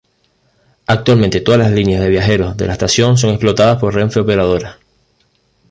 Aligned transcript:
Actualmente 0.87 1.41
todas 1.41 1.59
las 1.59 1.69
líneas 1.71 2.01
de 2.01 2.09
viajeros 2.09 2.57
de 2.57 2.65
la 2.65 2.73
estación 2.73 3.19
son 3.19 3.29
explotadas 3.29 3.77
por 3.77 3.93
Renfe 3.93 4.19
Operadora. 4.19 4.79